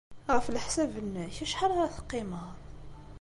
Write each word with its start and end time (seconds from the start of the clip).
Ɣef 0.33 0.45
leḥsab-nnek, 0.49 1.35
acḥal 1.43 1.71
ara 1.73 1.95
teqqimeḍ? 1.95 2.49